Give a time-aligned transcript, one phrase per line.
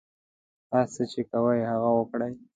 [0.73, 2.33] هر څه چې کوئ هغه وکړئ.